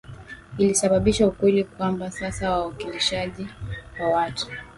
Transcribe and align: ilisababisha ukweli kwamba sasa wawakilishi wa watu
ilisababisha 0.57 1.27
ukweli 1.27 1.63
kwamba 1.63 2.11
sasa 2.11 2.51
wawakilishi 2.51 3.15
wa 3.99 4.07
watu 4.07 4.47